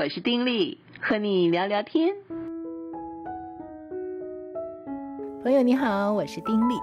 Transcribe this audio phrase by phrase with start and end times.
[0.00, 2.16] 我是丁力，和你聊聊天。
[5.42, 6.74] 朋友你好，我是丁力。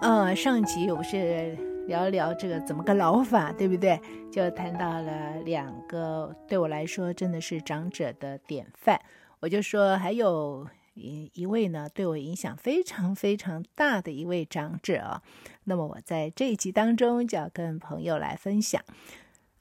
[0.00, 4.00] 呃，上集我是聊一聊这个怎么个老法，对不对？
[4.30, 8.96] 就谈到了两个对我来说真的是长者的典范。
[9.40, 15.20] 我就说还有一一位呢，对我影响非常非常大的一位长者啊。
[15.64, 18.80] 那么我在这一集当中就要跟朋友来分享。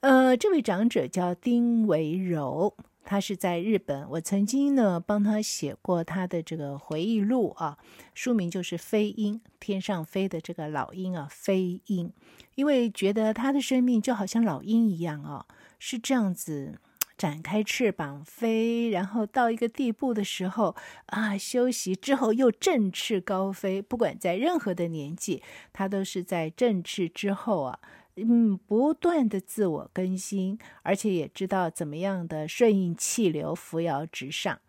[0.01, 4.07] 呃，这位长者叫丁维柔，他是在日本。
[4.09, 7.77] 我曾经呢帮他写过他的这个回忆录啊，
[8.13, 12.11] 书名就是《飞鹰》，天上飞的这个老鹰啊，飞鹰。
[12.55, 15.45] 因为觉得他的生命就好像老鹰一样啊，
[15.79, 16.79] 是这样子
[17.17, 20.75] 展开翅膀飞，然后到一个地步的时候
[21.07, 23.81] 啊，休息之后又振翅高飞。
[23.81, 27.79] 不管在任何的年纪，他都是在振翅之后啊。
[28.17, 34.59] 嗯，不断的自我更新，而且也知道怎么样的顺应气流，扶摇直上。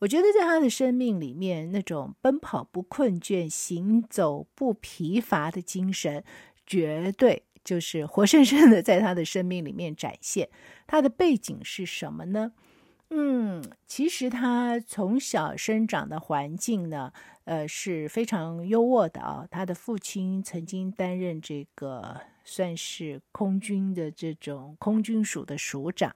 [0.00, 6.22] 我觉得在他的生命里面，那种奔跑不困倦、行走不疲乏的精神，
[6.66, 10.50] 绝对就是活生生的在他的生命里面展现。
[10.86, 12.52] 他的背景是什么呢？
[13.08, 17.12] 嗯，其实他从小生长的环境呢，
[17.44, 19.46] 呃，是非常优渥的啊。
[19.50, 22.20] 他的父亲曾经担任这个。
[22.46, 26.14] 算是空军的这种空军署的署长，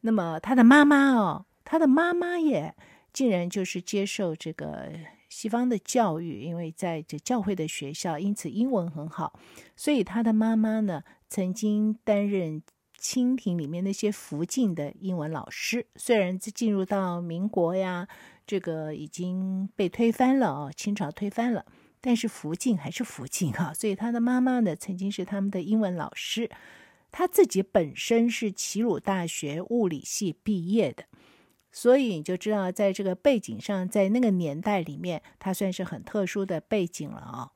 [0.00, 2.74] 那么他的妈妈哦，他的妈妈也
[3.12, 4.92] 竟然就是接受这个
[5.28, 9.38] 西方的教育，因为在这教会的学校，因此英文很好，
[9.76, 12.60] 所以他的妈妈呢曾经担任
[12.98, 18.08] 清廷里面那些福晋的英文老师，虽然进入到民国呀，
[18.44, 21.64] 这个已经被推翻了哦，清朝推翻了。
[22.00, 26.50] 但是福晋还是福晋哈，所以他的妈妈呢，曾经是他们的英文老师，
[27.12, 31.04] 他自己本身是齐鲁大学物理系毕业的，
[31.70, 37.50] 所以你就知道，在这个背景上，在那个年代里面，他算是很特殊的背景了啊。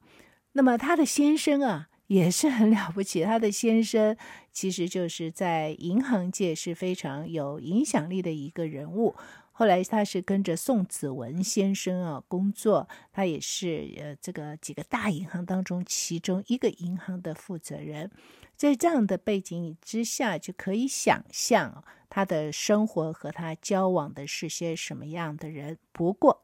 [0.52, 4.16] 那么他的先生啊，也是很了不起，他的先生
[4.52, 9.16] 其实就是在银行界是非常有影响力的一个人物。
[9.56, 18.10] 后来他是跟着宋子文先生啊工作，他也是呃这个几个大银行当中其中一个银行的负责人，
[18.56, 25.78] 在这样的背景之下，就可以想象他的生活和他交往的是些什么样的人。
[25.92, 26.42] 不过，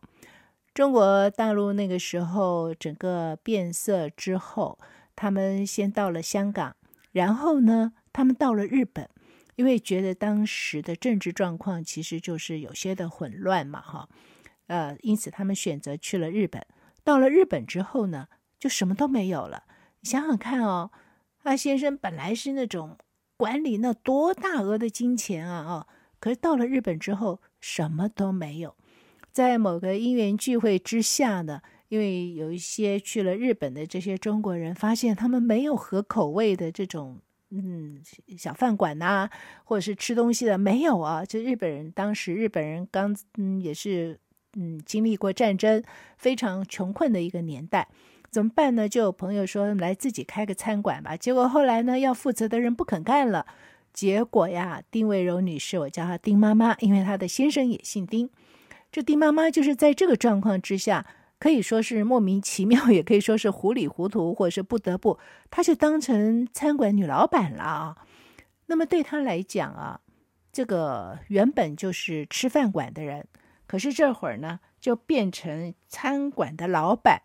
[0.72, 4.78] 中国大陆那个时候整个变色之后，
[5.16, 6.77] 他们先到了香港，
[7.10, 9.10] 然后呢，他们到了日本。
[9.60, 14.09] 因为觉得当时的政治状况其实就是有些的混乱嘛，哈，
[14.69, 16.66] 呃，因此他们选择去了日本。
[17.04, 18.28] 到了日本之后呢，
[18.59, 19.65] 就什么都没有了。
[20.03, 20.91] 想想看哦，
[21.43, 22.97] 阿先生本来是那种
[23.37, 25.87] 管理那多大额的金钱啊，啊，
[26.19, 28.75] 可是到了日本之后什么都没有。
[29.31, 37.21] 在某个因缘聚会之下呢，因为有一些去了日本的这些中国人，发现他们没有合口味的这种。
[37.50, 38.00] 嗯，
[38.38, 39.28] 小饭馆呐、
[39.64, 41.24] 或者是吃东西的没有啊？
[41.24, 44.18] 就日本人当时日本人刚嗯也是
[44.54, 45.82] 嗯经历过战争，
[46.16, 47.88] 非常穷困的一个年代，
[48.30, 48.88] 怎么办呢？
[48.88, 51.16] 就有朋友说来自己开个餐馆吧。
[51.16, 53.44] 结果后来呢，要负责的人不肯干了，
[53.92, 58.30] 结果呀，丁维柔女士，我叫她丁妈妈，因为她的先生也姓丁。
[58.92, 61.04] 这丁妈妈就是在这个状况之下。
[61.40, 65.18] 可以说是莫名其妙，也可以说是糊里糊涂，或者是不得不，
[65.50, 67.96] 她就当成餐馆女老板了啊。
[68.66, 70.00] 那么对她来讲啊，
[70.52, 73.26] 这个原本就是吃饭馆的人，
[73.66, 77.22] 可是这会儿呢，就变成餐馆的老板，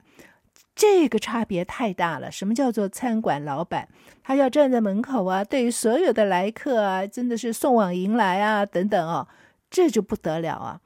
[0.73, 2.31] 这个差别太大了。
[2.31, 3.89] 什么叫做餐馆老板？
[4.23, 9.27] 他要站在门口啊，对于所有的来客啊，真的是送往迎来啊，等等哦，
[9.69, 10.79] 这就不得了啊。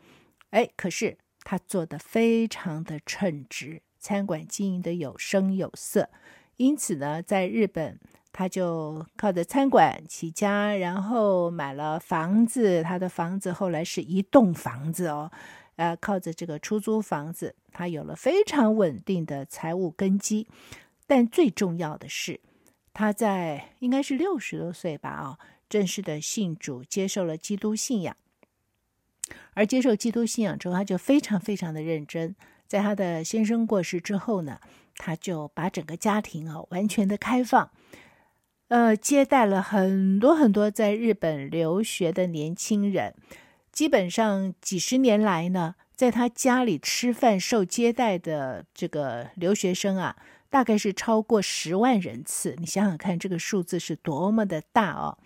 [0.50, 1.20] 哎，可是。
[1.50, 6.08] 他做得非常的称职，餐馆经营的有声有色，
[6.58, 8.00] 因此呢，在日本
[8.32, 12.84] 他就靠着餐馆起家，然后买了房子。
[12.84, 15.32] 他的房子后来是一栋房子哦，
[15.78, 20.48] 呃，靠着这个出租房子，他有了非常稳定的财务根基。
[21.08, 22.40] 但最重要的是，
[22.94, 28.16] 他在应该是六十多岁吧，啊，正式的信主，接受了基督信仰。
[29.60, 32.34] 而接受基督信仰之后，他就非常非常的认真。
[32.66, 34.62] 在他的先生过世之后呢，
[34.96, 37.70] 他就把整个家庭啊完全的开放，
[38.70, 43.14] 呃，接待了很多很多在日本留学的年轻人。
[43.74, 50.16] 基本上几十年来呢，在他家里吃饭受接待的这个留学生啊，
[50.50, 52.56] 大概是超过十万人次。
[52.60, 55.18] 你想想看，这个数字是多么的大哦！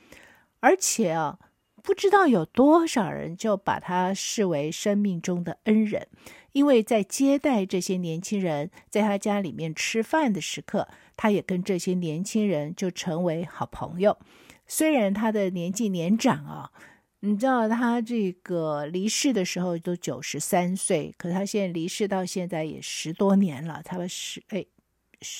[0.59, 1.37] 而且啊。
[1.83, 6.07] 不知道有多少人就把他视为生命中的恩人，
[6.53, 10.87] 因为在接待这些年轻人在他家里面吃饭的时刻，
[11.17, 14.17] 他也跟这些年轻人就成为好朋友。
[14.65, 16.71] 虽然他的年纪年长啊，
[17.19, 24.65] 你知道他这个离世的时候都九十三岁，可他现在离世到现在也十多年了，差不多十哎，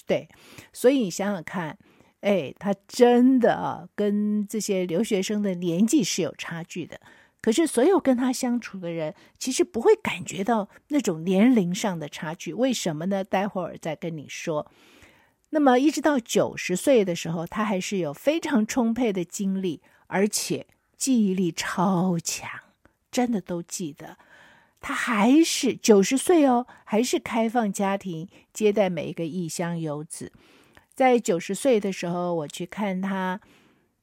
[0.06, 0.28] 对，
[0.74, 1.78] 所以你想想看。
[2.24, 7.00] 哎，他真的啊，跟这些留学生的年纪是有差距的。
[7.42, 12.54] 可是，所有跟他相处的人，其实不会感觉到那种年龄上的差距。
[12.54, 13.26] 为什么呢？
[13.26, 14.72] 待会儿再跟你说。
[15.50, 22.50] 那么，一直到九十岁的时候，他还是有非常充沛的精力，而且记忆力超强，
[23.12, 24.18] 真的都记得。
[24.80, 30.32] 他还是九十岁哦，还是开放家庭，接待每一个异乡游子。
[30.96, 33.40] 在九十岁的时候，我去看他，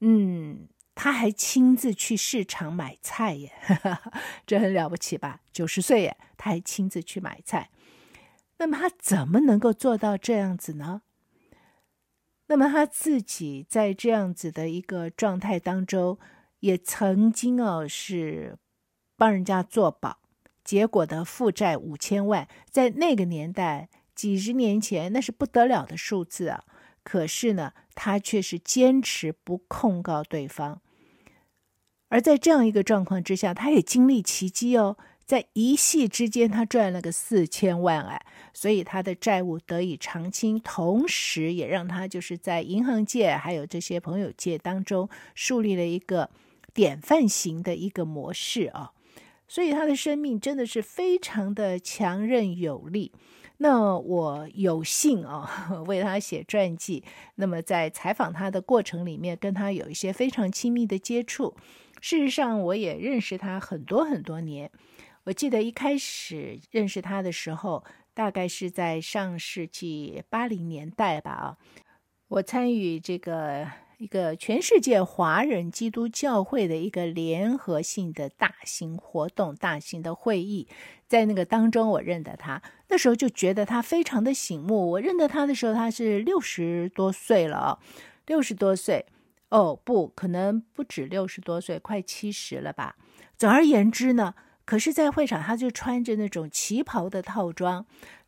[0.01, 3.53] 嗯，他还亲自去市场买菜耶，
[4.45, 5.41] 这很了不起吧？
[5.53, 7.71] 九十岁耶，他还亲自去买菜。
[8.59, 11.03] 那么他怎么能够做到这样子呢？
[12.49, 16.19] 那么他自己在这样子的一个状态当中，
[16.59, 18.59] 也曾经哦是
[19.17, 20.19] 帮人家做保，
[20.65, 26.65] 结果的负债五千万，在那个年代，几十年前，那是不得了的数字啊。
[27.11, 30.81] 可是呢，他却是坚持不控告对方，
[32.09, 34.97] 而在这样一个状况之下，他也经历奇迹哦，
[35.27, 38.25] 在一夕之间，他赚了个四千万哎，
[38.55, 46.31] 所以他的债务得以偿清，同时也让他就是在银行界还有这些朋友界当中树立了一个
[46.73, 48.93] 典范型的一个模式啊，
[49.49, 53.11] 所以他的生命真的是非常的强韧有力。
[53.63, 57.05] 那我有幸啊， 为他写传记。
[57.35, 61.55] 那么在采访他的过程里面，跟他有一些非常亲密的接触。
[62.01, 64.71] 事实上，我也认识他很多很多年。
[65.25, 67.85] 我记得一开始认识他的时候，
[68.15, 71.31] 大概是在上世纪八零年代吧。
[71.31, 71.59] 啊，
[72.29, 73.90] 我参与这个。
[74.01, 80.67] 一个全世界华人基督教会的一个联合性的大型活动、大型的会议，
[81.07, 82.63] 在那个当中，我认得他。
[82.89, 84.93] 那时候就觉得他非常的醒目。
[84.93, 87.79] 我认得他的时候，他是六十多岁了，
[88.25, 89.05] 六十多岁
[89.51, 92.97] 哦，不可能不止六十多岁，快七十了吧。
[93.37, 97.85] 总而言之呢，可是，在会场他就穿着那种旗袍的套装，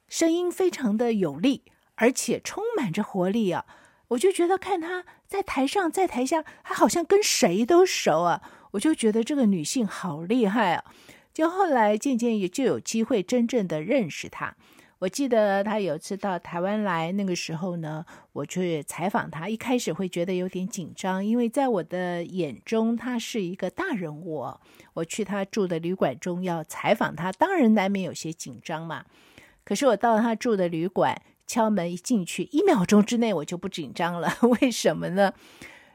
[0.07, 1.63] 声音非常的有力，
[1.95, 3.65] 而且充满着活力啊。
[4.13, 8.43] 我就觉得看她在台上，在台下，她好像跟谁都熟啊！
[8.73, 10.85] 我就觉得这个女性好厉害啊！
[11.33, 14.55] 就后来渐渐也就有机会真正的认识她。
[14.99, 24.47] 我记得她有次到台湾来，那个时候呢，我去采访她，一开始会觉得有点紧张，因为在我的眼中，她是一个大人物。
[24.95, 29.05] 我去她住的旅馆中要采访她，当然难免有些紧张嘛。
[29.65, 31.21] 可是我到她住的旅馆。
[31.53, 34.35] 敲门一进去，一秒钟之内我就不紧张了。
[34.63, 35.35] 为什么呢？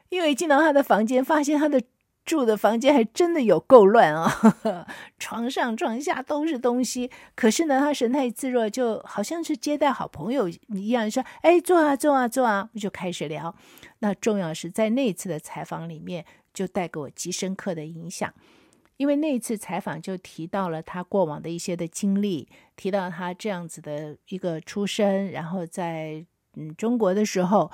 [0.08, 1.82] 因为进到他的房间，发现他的
[2.24, 4.30] 住的房间还真的有够乱啊！
[5.18, 7.10] 床上床下都是东西。
[7.34, 13.52] 可是呢，他神态自若，就好像是接待好朋友一样，说：“哎，坐啊，坐啊，坐啊。”我就开始聊。
[13.98, 18.32] 那重要是在那次的采访里面，就带给我极深刻的影响。
[18.98, 27.70] 因为那一次采访就提到了他过往的一些的经历，提到他这样子的一个出身，然后在嗯中国的时候，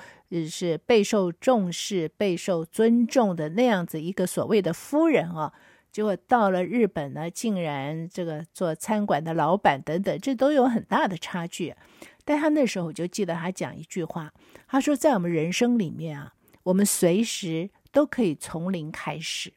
[0.48, 5.50] 是备受重视、备受尊重的那样子一个所谓的夫人啊，
[5.90, 11.74] 结果到了日本呢，竟然这个做餐馆的老板等等，这都有很大的差距。
[12.26, 14.32] 但他那时候我就记得他讲一句话，
[14.66, 16.34] 他说在我们人生里面啊，
[16.64, 19.54] 我们随时都可以从零开始。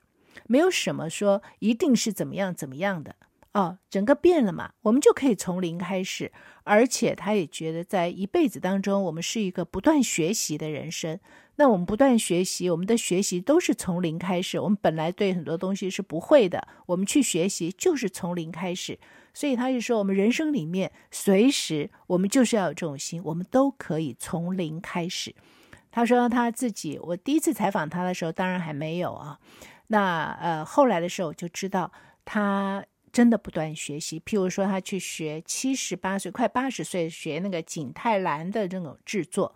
[0.47, 3.15] 没有什么说一定是怎么样怎么样的
[3.53, 6.31] 哦，整个变了嘛，我们就可以从零开始。
[6.63, 11.19] 而且他也觉得，在一辈子当中，我们是一个不断学习的人生。
[11.55, 14.59] 那我们不断学习，我们的学习都是从零开始。
[14.59, 18.99] 我们本来对很多东西是不会的，我们去学习就是从零开始。
[19.33, 25.33] 所以他就说，我们人生里面随时我们就是要有这种心，我们都可以从零开始。
[25.89, 29.39] 他说他自己，我第一次采访他的时候，当然还没有啊。
[29.87, 31.91] 那呃，后来的时候就知道
[32.25, 34.19] 他真的不断学习。
[34.19, 39.55] 譬如说，他去学七十八岁、快八十岁学那个景泰蓝的这种制作。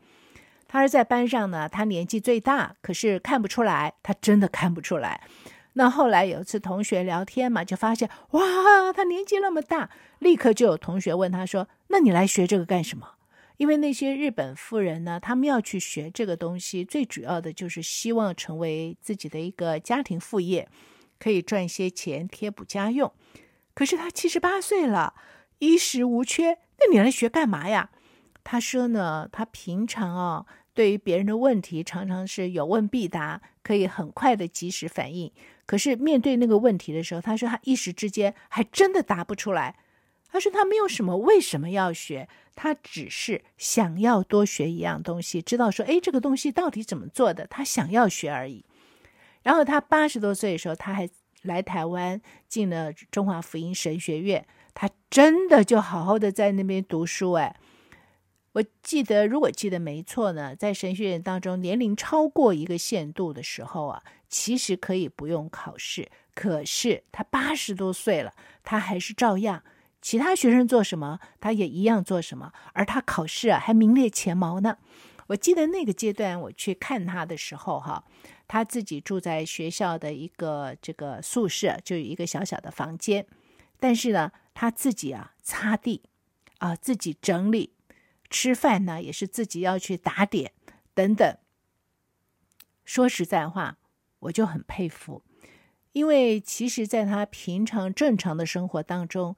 [0.67, 5.21] 他是在班上呢，他年纪最大，可是看不出来，他真的看不出来。
[5.73, 8.41] 那后来有一次同学聊天嘛，就发现哇，
[8.93, 13.15] 他年纪那么大，立刻就有同学问他说：“那你来学这个干什么？”
[13.61, 20.67] 因为那些日本富人呢，他们要去学这个东西，最主要的就是希望成为自己的一个家庭副业。
[21.19, 23.13] 可以赚些钱贴补家用。
[23.75, 25.13] 可是他七十八岁了，
[25.59, 27.91] 衣食无缺，那你来学干嘛呀？
[28.43, 35.31] 他说呢，他平常啊，对于别人的问题，常常是有问必答，可以很快的及时反应。
[35.67, 39.75] 可是面对那个问题的时候，他说他一时之间还真的答不出来。
[40.31, 48.65] 他说他没有什么为什么要学，他只是想要多学一样东西，知道说，哎，这个东西到底怎么做的，他想要学而已。
[49.43, 51.09] 然后他八十多岁的时候，他还
[51.41, 57.33] 来台湾进了中华福音神学院，他真的就好好的在那边读书。
[57.33, 57.55] 哎，
[58.53, 64.01] 我记得，如果记得没错呢，在神学院当中，年龄超过一个限度的时候啊。
[64.33, 68.33] 其实可以不用考试，可是他八十多岁了，
[68.63, 69.61] 他还是照样。
[70.01, 74.77] 其他学生做什么，他也一样做什么，而他考试啊还名列前茅呢。
[75.27, 78.03] 我记得那个阶段我去看他的时候，哈，
[78.47, 83.25] 他自己住在学校的一个这个宿舍，就有一个小小的房间，
[83.79, 86.01] 但是呢，他自己啊擦地，
[86.57, 87.73] 啊自己整理，
[88.29, 90.51] 吃饭呢也是自己要去打点
[90.93, 91.37] 等等。
[92.83, 93.77] 说实在话。
[94.25, 95.23] 我就很佩服，
[95.93, 99.35] 因为其实，在他平常正常的生活当中，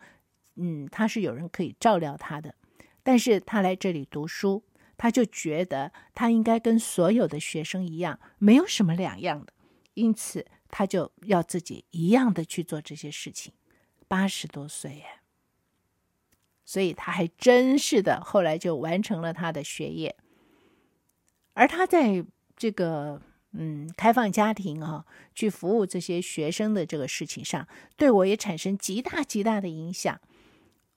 [0.55, 2.55] 嗯，他是有人可以照料他的，
[3.01, 4.63] 但是他来这里读书，
[4.98, 9.53] 他就觉得他应该跟所有的学生一样，没有什么两样的，
[9.93, 13.53] 因此他就要自己一样的去做这些事情。
[14.07, 15.05] 八十多岁耶，
[16.63, 20.15] 所以他还真是的，后来就完成了他的学业，
[21.53, 23.22] 而他在这个。
[23.55, 25.05] 嗯，开放家庭啊，
[25.36, 30.19] 去服务这些学生的这个事情上，对我也产生极大极大的影响。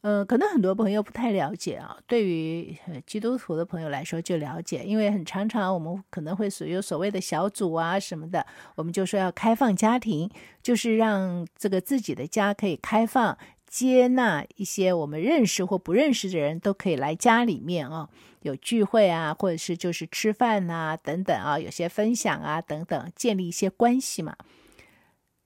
[0.06, 8.46] 呃，可能很多朋友不太了解啊，对于基督徒的朋友来说就了解，因为很常常我们可能会属于所谓的小组啊什么的，
[8.76, 10.30] 我们就说要开放家庭，
[10.62, 13.36] 就是让这个自己的家可以开放。
[13.68, 18.08] 接纳一些我们认识或不认识的人都可以来家里面啊，
[18.42, 24.36] 有聚会啊，或者是就是吃饭啊等等啊，有些分享啊等等，建立一些关系嘛。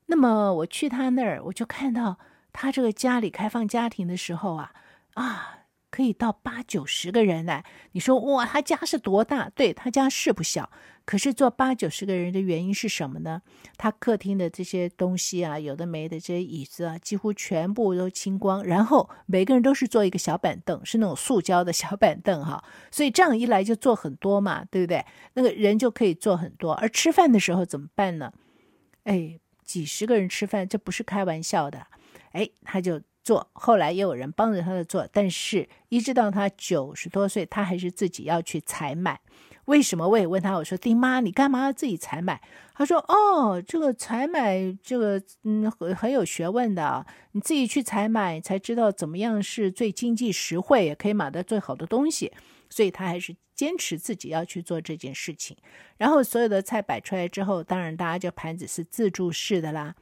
[0.06, 2.18] 那么我去他那儿，我就看到
[2.52, 4.72] 他这个家里开放家庭的时候啊
[5.14, 5.56] 啊。
[5.92, 9.48] 可以到八九十个人来，你说哇，他家是多大？
[9.50, 10.70] 对，他家是不小，
[11.04, 13.42] 可是坐八九十个人的原因是什么呢？
[13.76, 25.04] 他客厅的这些东西啊，有的没的这些椅子啊，几乎全部都清光，然后每个人都是坐一个小板凳，是那种塑胶的小板凳哈，所以这样一来就坐很多嘛，对不对？
[25.34, 28.32] 那个人就可以坐很多，而吃饭的时候怎么办呢？
[29.02, 31.88] 哎，几十个人吃饭，这不是开玩笑的，
[32.30, 33.00] 哎，他就。
[33.22, 39.20] 做，后来也有人帮着他的做，但是一直到他九十多岁，他还是自己要去采买。
[39.66, 40.08] 为什么？
[40.08, 42.40] 我也问他，我说：“丁妈，你干嘛要自己采买？”
[42.74, 52.32] 他说：“哦，这个采买，这个嗯，很很有学问的，你自己去采买才知道怎么样是最经济实惠，也可以买到最好的东西。
[52.70, 55.54] 所以他还是坚持自己要去做这件事情。
[55.98, 59.94] 然后所有的菜摆出来之后，当然大家就盘子是自助式的啦。”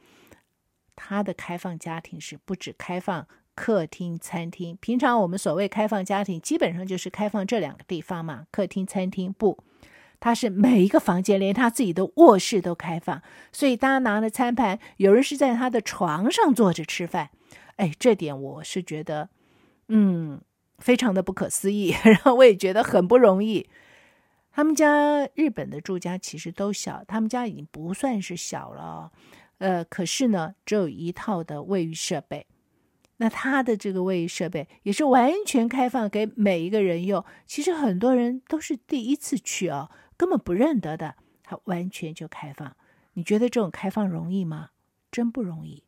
[1.01, 3.25] 他的开放家庭是不止开放
[3.55, 4.77] 客厅、餐厅。
[4.81, 9.31] 平常我们所谓开放家庭，基本上就是开放这两个地方嘛，客厅、餐厅。
[9.31, 9.63] 不，
[10.19, 13.21] 他是每一个房间，连他自己的卧室都开放。
[13.53, 17.29] 所以大家拿了餐盘，有人是在他的床上坐着吃饭。
[17.77, 19.29] 哎，这点我是觉得，
[19.87, 20.41] 嗯，
[20.79, 21.95] 非常的不可思议。
[22.03, 23.69] 然后我也觉得很不容易。
[24.51, 29.11] 他们家日本的住家其实都小，他们家已经不算是小了。
[29.59, 32.47] 呃，可是呢，只有一套的卫浴设备，
[33.17, 37.23] 那他的这个卫浴设备也是完全开放给每一个人用。
[37.45, 42.75] 其实很多人都是第一次去哦，根本不认得的，他完全就开放。
[43.13, 44.69] 你觉得这种开放容易吗？
[45.11, 45.83] 真不容易。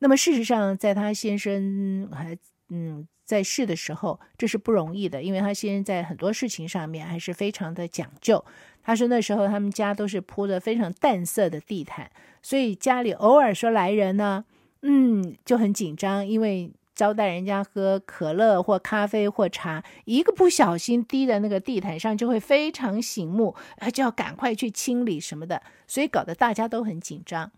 [0.00, 2.36] 那么事实上，在他先生还
[2.70, 8.44] 嗯在世的时候，这是不容易的，因为他先生在很多事情上面还是非常的讲究。
[8.82, 12.10] 他说那时候他们家都是铺的非常淡色的地毯，
[12.42, 14.44] 所以家里偶尔说来人呢，
[14.82, 23.54] 嗯，就很紧张，因为招待人家喝可乐或咖啡或茶，一个不小心滴在那个地毯上就会非常醒目，
[23.92, 27.50] 就要赶快去清理什么的，所以搞得大家都很紧张。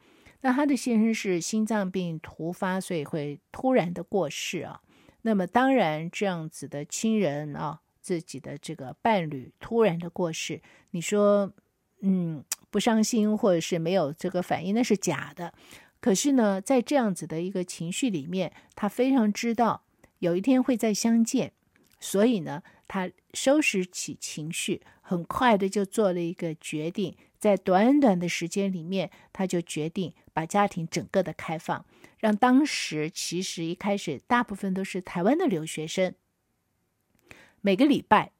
[0.42, 4.80] 那他的先生是心脏病突发，所以会突然的过世啊。
[5.22, 7.80] 那么当然这样子的亲人啊。
[8.04, 10.60] 自己的这个伴侣突然的过世，
[10.90, 11.50] 你说，
[12.02, 15.54] 嗯，不伤心或者是没有这个反应，那是假的。
[16.00, 19.84] 可是呢，在这样子的一个情绪里面，他非常知道
[20.18, 21.52] 有一天会再相见，
[22.00, 31.86] 所以呢，他收拾起情绪，很快的就做了一个决定，在短短的时间里面，他就决定把家庭整个的开放，
[32.18, 36.12] 让当时其实一开始大部分都是台湾的留学生，
[37.60, 38.32] 每个礼拜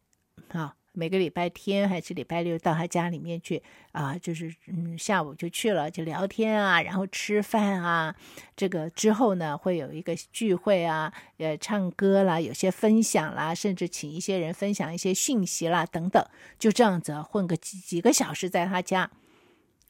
[0.48, 0.74] 啊。
[0.96, 3.60] 每个礼拜天还是礼拜六到他家里面去
[3.90, 8.14] 啊，就是嗯下午就去了，就聊天啊，然后吃饭啊。
[8.56, 16.24] 这个之后呢，会有一个聚会啊，呃，唱歌啦，有些分享啦，甚至请一些人分享一些讯息啦等等。
[16.58, 19.10] 就这样子混个几几个小时在他家，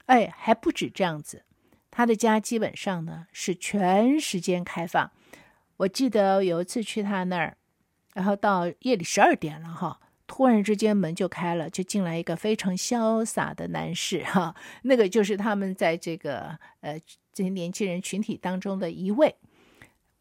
[0.07, 1.45] 哎，还不止这样子，
[1.91, 5.13] 他的家基本上呢是全时间开放。
[5.77, 7.59] 我记得有一次去他那儿，
[8.15, 10.01] 然后到夜里十二点了哈。
[10.35, 16.99] 突然之间门就开了，就进来一个非常潇洒的男士哈，那个就是他们在这个呃
[17.33, 19.37] 这些年轻人群体当中的一位。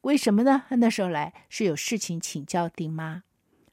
[0.02, 0.66] 为什么呢？
[0.70, 3.24] 那时候来是有事情请教丁妈，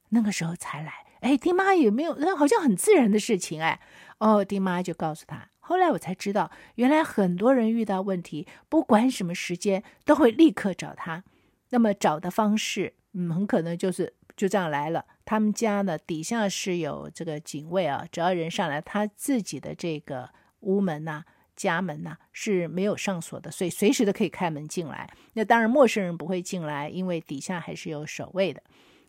[0.08, 1.04] 那个时候才来。
[1.20, 3.78] 哎，丁妈也没有，那好像很自然的事情哎。
[4.16, 5.50] 哦，丁妈就告诉他。
[5.58, 11.22] 后来我才知道，原来很多人遇到问题，不管什么时间都会立刻找他。
[11.68, 14.14] 那么找的方式，嗯，很可能就是。
[14.40, 20.30] 就这样来了，他们家呢底下是有这个警卫啊，只要人上来，他自己的这个
[20.60, 21.22] 屋门呐、
[21.54, 25.06] 家门呐是没有上锁的，所以随时都可以开门进来。
[25.34, 28.62] 那当然陌生人不会进来，因为底下还是有守卫的，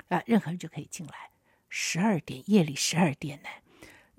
[0.09, 1.13] 啊，任何人就可以进来。
[1.69, 3.47] 十二点，夜里十二点呢。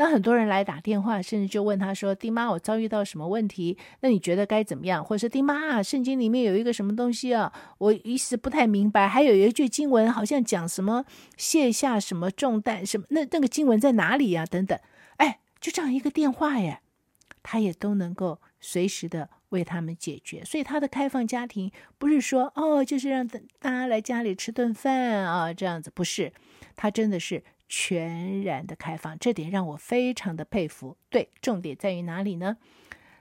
[0.02, 3.78] 那很多人来打电话，甚至就问他说：“丁妈，我遭遇到什么问题？
[4.00, 9.06] 那你觉得该怎么样？”或者是“丁妈，圣经里面有一个什么东西啊，我一时不太明白。
[9.06, 11.04] 还有一句经文，好像讲什么
[11.36, 14.44] 卸下什么重担，什么那那个经文在哪里呀？
[14.44, 14.76] 等等。
[15.18, 16.80] 哎，就这样一个电话耶，
[17.44, 20.44] 他也都能够随时的为他们解决。
[20.44, 26.32] 所以他的开放家庭不是说哦，就是让大家来家里吃顿饭啊这样子，不是，
[26.74, 27.44] 他真的是。
[27.74, 30.94] 全然的开放，这点让我非常的佩服。
[31.08, 32.58] 对，重点在于哪里呢？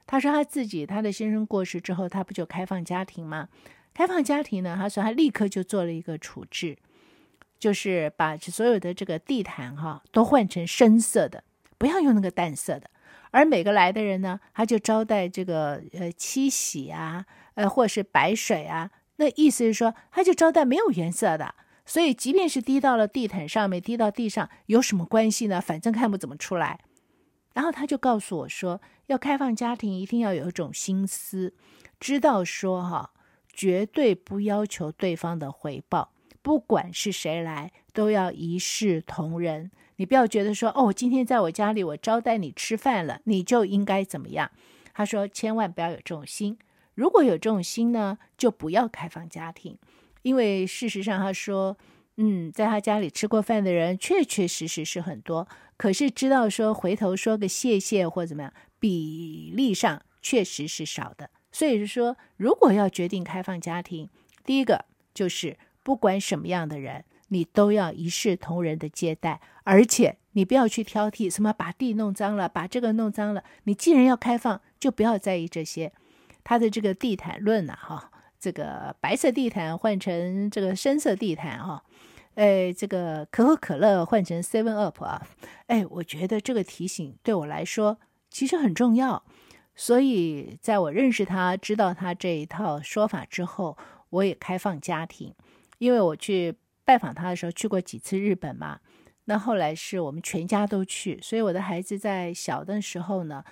[0.05, 3.47] 他说他自己，他的先生过世之后，他不就开放家庭吗？
[3.93, 6.77] 开放家庭呢，他说他立刻就做了一个处置，
[7.59, 11.45] 就是把所有的这个地毯哈都换成深色的，
[11.77, 12.89] 不要用那个淡色的。
[13.29, 21.55] 而每个来的人呢，他就招待这个呃七喜啊，呃或是白水啊，那意思是说，他就招待没有颜色的。
[21.85, 25.59] 所以，即便是滴到了地毯上面，滴到地上，有什么关系呢？
[25.59, 26.79] 反正看不怎么出来。
[27.53, 31.53] 然后他就告诉我说，要开放家庭，一定要有一种心思，
[31.99, 33.11] 知道说哈，
[33.51, 39.69] 绝对不要求对方的回报，不管是谁来，都要一视同仁。
[39.97, 44.49] 你不要觉得说，哦，今天在我家里，我招待你吃饭了，你就应该怎么样？
[44.93, 46.57] 他说，千万不要有这种心。
[46.93, 49.77] 如果有这种心呢，就不要开放家庭。
[50.21, 51.77] 因为事实上，他说，
[52.17, 61.29] 嗯，在他家里吃过饭的人确确实实是很多，可是知道说回头说个谢谢或怎么样，比例上确实是少的。
[61.51, 64.09] 所以是说，如果要决定开放家庭，
[64.45, 73.43] 第一个就是不管什么样的人，你都要一视同仁的接待，而且你不要去挑剔什么把地弄脏了，把这个弄脏了。
[73.63, 75.91] 你既然要开放，就不要在意这些。
[76.43, 78.10] 他的这个地毯论呐，哈。
[78.41, 81.83] 这个白色地毯换成这个深色地毯啊，
[82.33, 85.21] 哎，这个可口可乐换成 Seven Up 啊，
[85.67, 87.99] 哎，我觉得这个提醒对我来说
[88.31, 89.23] 其实很重要。
[89.75, 93.77] 所以在我认识他、知道他这一套说法之后，
[94.09, 95.35] 我也开放家庭。
[95.77, 98.79] 因为我去拜访他的时候去过几次日本嘛，
[99.25, 103.43] 那后来是我们全家都去，所以我的孩子在小的时候呢。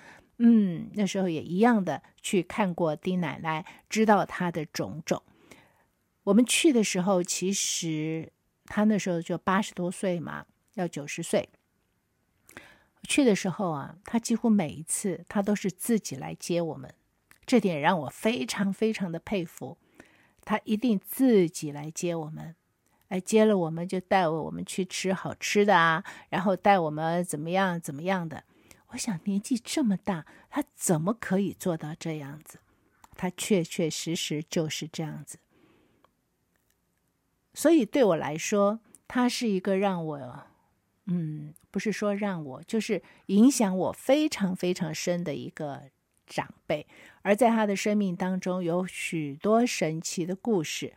[0.42, 5.22] 嗯，那时候也一样的去看过丁奶奶，知道她的种种。
[6.24, 8.32] 我们去的时候，其实
[8.64, 11.50] 她那时候就八十多岁嘛，要九十岁。
[13.02, 16.94] 去的时候啊，她几乎每一次她都是自己来接我们，
[17.44, 19.76] 这点让我非常非常的佩服。
[20.42, 22.56] 她一定自己来接我们，
[23.08, 28.44] 哎，接了我们就带我们去吃好吃的啊，然后带我们怎么样怎么样的。
[28.90, 32.58] 我想年纪这么大，他怎么可以做到这样子？
[33.16, 35.38] 他确确实实就是这样子。
[37.52, 40.44] 所以对我来说，他是一个让我，
[41.06, 45.90] 嗯，不是说让我，就是影响我非常非常深的一个
[46.26, 46.86] 长辈。
[47.22, 50.94] 而在他的生命当中，有许多神奇的故事，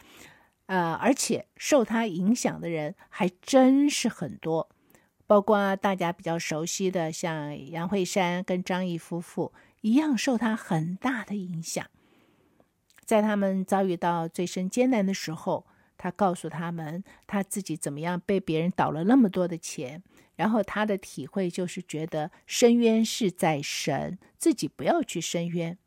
[0.68, 4.70] 呃，而且受他影响的人还真是很多。
[5.34, 11.84] 包括大家比较熟悉的，像杨惠珊跟张毅夫妇一样，受他很大的影响。
[13.04, 15.66] 在他们遭遇到最深艰难的时候，
[15.98, 20.04] 他告诉他们他自己怎么样被别人倒了那么多的钱，
[20.36, 25.80] 然后他的体会就是觉得伸冤是在神，自己不要去伸冤。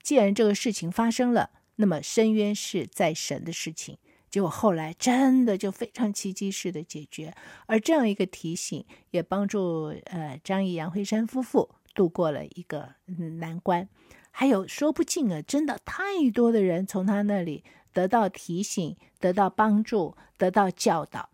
[0.00, 3.98] 既然这个事情发生了，那么伸冤是在神的事情。
[4.36, 12.96] 结果后来真的就非常奇迹式的解决，而这样一个提醒也帮助呃张毅杨慧山夫妇度过了一个
[13.38, 13.88] 难关。
[14.30, 16.02] 还有说不尽啊，真的太
[16.34, 21.30] 多的人从他那里得到提醒、得到帮助、得到教导，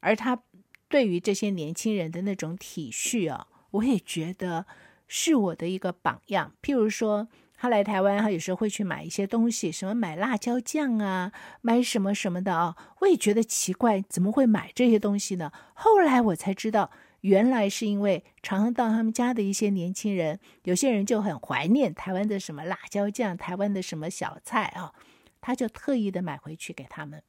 [0.00, 0.42] 而他
[0.88, 4.66] 对于这些年轻人的那种体恤啊，我也觉得
[5.06, 6.52] 是我的一个榜样。
[6.60, 7.28] 譬如说。
[7.60, 12.76] 他来台湾，他有时候会去买一些东西，什么买辣椒酱啊，买什么什么的啊。
[13.00, 15.50] 我也觉得奇怪，怎么会买这些东西呢？
[15.74, 16.92] 后来我才知道，
[17.22, 24.92] 原来是因为常常到他们家的一些年轻人，有些人就很怀念台湾的什么辣椒酱，台湾的什么小菜啊，
[25.40, 27.20] 他就特意的买回去给他们。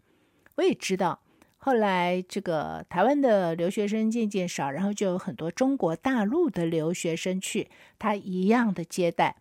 [0.58, 1.22] 我也知道，
[1.58, 9.38] 后来这个台湾的留学生渐渐少，然后就有很多中国大陆的留学生去，他一样的接待。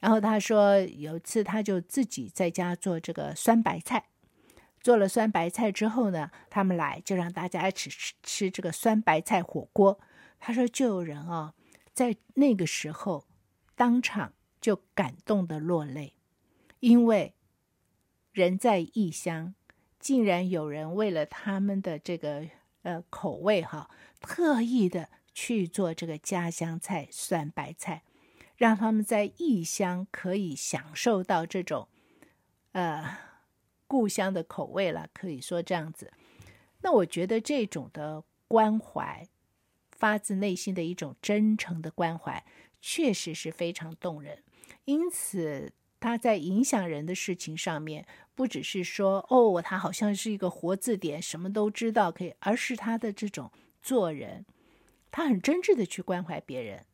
[0.00, 4.08] 然后他说，有一次他就自己在家做这个酸白菜，
[4.80, 9.98] 做了酸白菜之后呢，他们来就让大家一起吃吃这个酸白菜火锅。
[10.38, 11.54] 他说就有人啊，
[11.94, 13.26] 在那个时候
[13.74, 16.14] 当场就感动的落泪，
[16.80, 17.34] 因为
[18.32, 19.54] 人在异乡，
[19.98, 22.46] 竟然有人为了他们的这个
[22.82, 28.02] 呃口味哈，特意的去做这个家乡菜酸白菜。
[28.56, 31.88] 让他们在异乡可以享受到这种，
[32.72, 33.18] 呃，
[33.86, 36.12] 故乡的口味了，可以说这样子。
[36.82, 39.28] 那我觉得这种的关怀，
[39.90, 42.44] 发自内心的一种真诚的关怀，
[42.80, 44.42] 确实是非常动人。
[44.84, 53.50] 因此，他在影响人的事情上面，不只是说哦，他好像是一个活字典，什么都知道可以，而是他的这种
[53.82, 54.46] 做人，
[55.10, 56.84] 他很真挚的去关怀别人。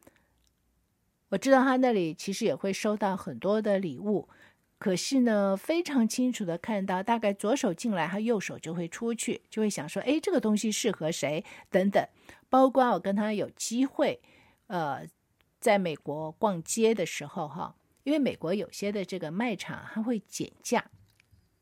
[1.32, 4.28] 我知道他那里其实也会收到很多的礼物，
[4.78, 11.42] 可是呢，非常清楚的看到，大概左手进来，他右手就会出去，就会想说，哎，这个东西适合谁？
[11.70, 12.06] 等等。
[12.50, 14.20] 包括我跟他有机会，
[14.66, 15.06] 呃，
[15.58, 20.90] 在美国逛街的时候，哈，因为美国有些的这个卖场它会减价，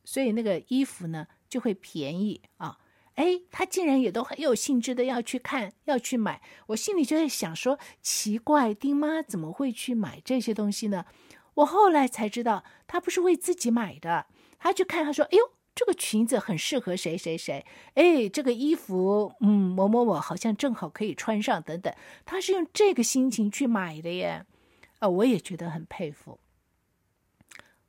[0.03, 2.77] 所以那个衣服呢就会便宜啊。
[3.21, 6.41] 哎，他竟然也都很有兴致的要去看，要去买。
[6.69, 11.05] 我心里就在想说，奇怪，丁妈怎么会去买这些东西呢？
[11.53, 14.25] 我后来才知道，她不是为自己买的。
[14.59, 17.67] 她去看，她说：“哎呦，这个裙子很适合谁谁谁。
[17.93, 24.47] 哎，这个衣服，嗯，某某某好像正好可以穿上，等等。”她是用这个心情去买的耶。
[25.01, 26.41] 啊，我也觉得很佩服。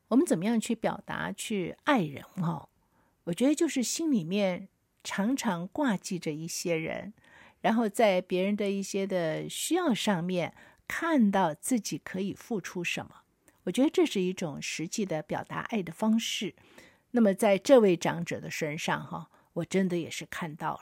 [0.10, 2.26] 我们怎么样去表达去爱人？
[2.44, 2.68] 哦，
[3.24, 4.68] 我觉得就是心里面。
[5.04, 7.14] 常常挂记着一些人，
[7.62, 10.54] 然后在别人的一些的需要上面
[10.88, 13.22] 看到自己可以付出什么，
[13.64, 16.56] 我觉得这是一种实际的表达爱的方式。
[17.12, 20.82] 那么在这位长者的身上，哈，我真的也是看到了。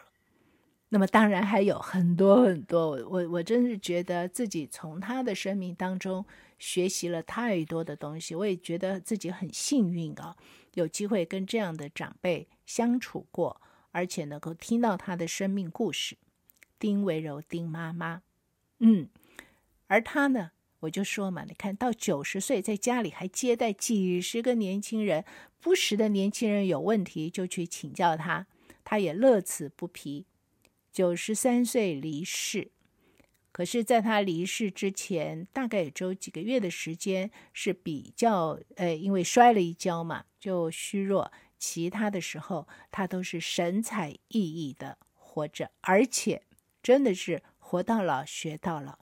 [0.91, 6.25] 那么当然还有很多很多，我我我真是觉得自己从他的生命当中
[6.57, 10.35] 学习了太多的东西，我也觉得自己很幸运啊，
[10.73, 13.61] 有机会跟这样的长辈相处过。
[13.91, 16.17] 而且能够听到他的生命故事，
[16.77, 18.21] 丁维柔丁妈妈，
[18.79, 19.09] 嗯，
[19.87, 25.25] 而他呢，我就说嘛，你看到九十岁，在家里还接待几十个年轻人，
[25.59, 28.47] 不时的年轻人有问题就去请教他，
[28.83, 30.25] 他也乐此不疲。
[30.91, 32.71] 九十三岁离世，
[33.51, 41.31] 可是在他离世之前，大概也只有几个月的时间是比较，呃，因为摔了一跤嘛，就虚弱。
[41.59, 46.41] 其他的时候，他都是神采奕奕的活着，而且
[46.81, 48.97] 真的是活到老学到老。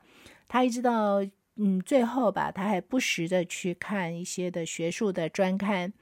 [0.48, 1.24] 他一直到
[1.56, 5.93] 嗯最后吧，他还不时的去看一些的学术的专刊。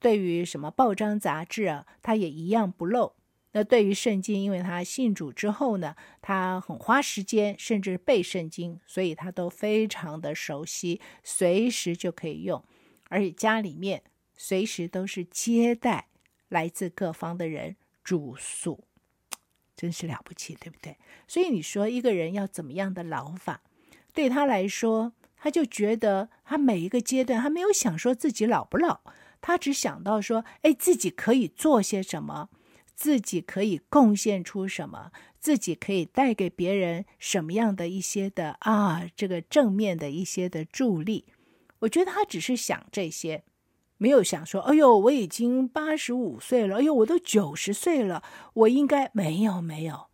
[0.00, 3.14] 对于什么报章杂志啊，他也一样不漏。
[3.52, 12.62] 那对于圣经，因为他信主之后呢，他很花时间，甚至背圣经，所以他都非常的熟悉，随时就可以用。
[13.08, 14.02] 而且家里面。
[14.36, 16.08] 随时都是接待
[16.48, 18.84] 来自各方的人住宿，
[19.76, 20.98] 真是了不起，对不对？
[21.26, 23.62] 所以你说一个人要怎么样的老法，
[24.12, 29.00] 对他来说，他就觉得他每一个阶段，他没有想说自己老不老，
[29.40, 32.50] 他只想到说，哎，自己可以做些什么，
[32.94, 41.26] 自己可以贡献出什么，自己可以带给别人什么样的一些的啊，这个正面的一些的助力。
[41.80, 43.44] 我觉得他只是想这些。
[43.96, 50.08] 没有想说，哎呦，我已经八十五岁了，哎呦，我都九十岁了，我应该没有没有。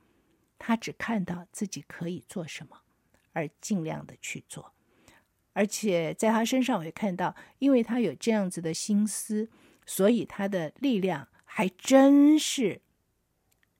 [0.58, 2.82] 他只看到自己可以做什么，
[3.32, 4.72] 而尽量的去做。
[5.52, 9.48] 而且在他身上我也看到，因为他有这样子的心思，
[9.86, 12.82] 所以他的力量还真是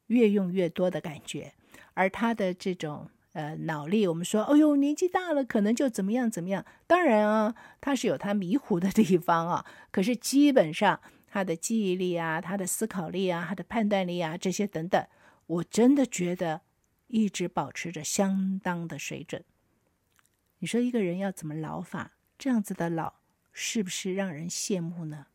[0.06, 1.54] 越用越多的感觉。
[1.94, 6.64] 而他的这种呃脑力，我们说，哎呦，年纪大了，可能就怎么样怎么样。
[6.86, 15.06] 当然啊，他是有他迷糊的地方啊，可是基本上他的记忆力啊，他的思考力啊，他的判断力啊，这些等等，
[15.46, 16.62] 我真的觉得
[17.06, 19.44] 一直保持着相当的水准。
[20.58, 22.12] 你说一个人要怎么老法？
[22.36, 23.14] 这样子的老，
[23.52, 25.26] 是不是让人羡慕呢？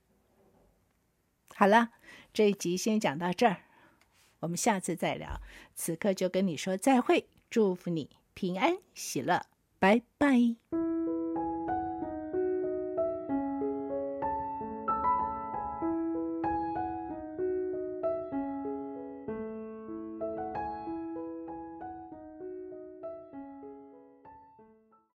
[1.55, 1.91] 好了，
[2.33, 3.61] 这一集先讲到这儿，
[4.41, 5.39] 我们下次再聊。
[5.73, 9.45] 此刻就跟你说再会，祝福你平安喜乐，
[9.79, 10.94] 拜拜。